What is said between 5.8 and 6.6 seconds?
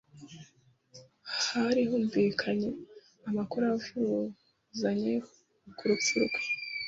rupfu rwe,